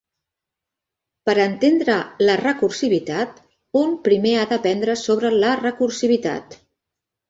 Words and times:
Per 1.29 1.35
entendre 1.43 1.99
la 2.27 2.39
recursivitat, 2.43 3.39
un 3.85 3.97
primer 4.11 4.35
ha 4.41 4.51
d'aprendre 4.57 5.01
sobre 5.07 5.37
la 5.41 5.57
recursivitat. 5.67 6.63